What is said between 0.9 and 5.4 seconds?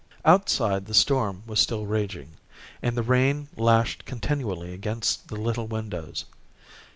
storm was still raging, and the rain lashed continually against the